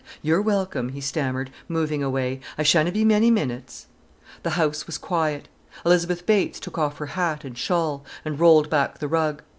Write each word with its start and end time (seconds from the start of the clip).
"You're 0.23 0.41
welcome!" 0.41 0.89
he 0.89 0.99
stammered, 0.99 1.51
moving 1.67 2.01
away. 2.01 2.39
"I 2.57 2.63
shanna 2.63 2.91
be 2.91 3.05
many 3.05 3.29
minnits." 3.29 3.85
The 4.41 4.49
house 4.57 4.87
was 4.87 4.97
quiet. 4.97 5.47
Elizabeth 5.85 6.25
Bates 6.25 6.59
took 6.59 6.79
off 6.79 6.97
her 6.97 7.05
hat 7.05 7.43
and 7.43 7.55
shawl, 7.55 8.03
and 8.25 8.39
rolled 8.39 8.67
back 8.71 8.97
the 8.97 9.07
rug. 9.07 9.43